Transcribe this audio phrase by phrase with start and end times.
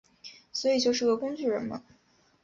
[0.51, 1.83] 所以就是个工具人嘛